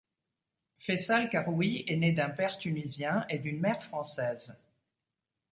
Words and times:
Fayçal 0.79 1.29
Karoui 1.29 1.83
est 1.87 1.95
né 1.95 2.11
d'un 2.11 2.31
père 2.31 2.57
tunisien 2.57 3.23
et 3.29 3.37
d'une 3.37 3.59
mère 3.59 3.83
française. 3.83 4.57